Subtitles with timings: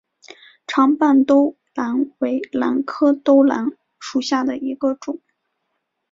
[0.65, 3.67] 长瓣兜兰为兰科兜兰
[3.99, 5.21] 属下的一个种。